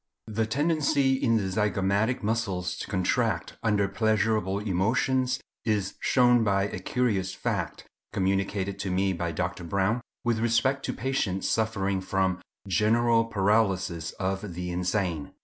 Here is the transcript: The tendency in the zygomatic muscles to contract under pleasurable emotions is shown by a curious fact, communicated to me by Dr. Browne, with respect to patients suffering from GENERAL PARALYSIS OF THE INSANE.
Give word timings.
The 0.25 0.47
tendency 0.47 1.13
in 1.13 1.37
the 1.37 1.43
zygomatic 1.47 2.23
muscles 2.23 2.75
to 2.77 2.87
contract 2.87 3.59
under 3.61 3.87
pleasurable 3.87 4.57
emotions 4.57 5.39
is 5.63 5.93
shown 5.99 6.43
by 6.43 6.63
a 6.63 6.79
curious 6.79 7.35
fact, 7.35 7.85
communicated 8.11 8.79
to 8.79 8.89
me 8.89 9.13
by 9.13 9.31
Dr. 9.31 9.63
Browne, 9.63 10.01
with 10.23 10.39
respect 10.39 10.83
to 10.85 10.93
patients 10.93 11.47
suffering 11.49 12.01
from 12.01 12.41
GENERAL 12.67 13.25
PARALYSIS 13.25 14.13
OF 14.13 14.55
THE 14.55 14.71
INSANE. 14.71 15.33